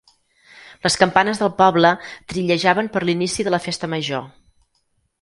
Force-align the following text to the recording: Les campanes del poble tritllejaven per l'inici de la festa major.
Les 0.85 0.97
campanes 1.01 1.41
del 1.43 1.51
poble 1.59 1.93
tritllejaven 2.33 2.93
per 2.97 3.07
l'inici 3.07 3.49
de 3.49 3.57
la 3.57 3.63
festa 3.71 3.95
major. 3.97 4.29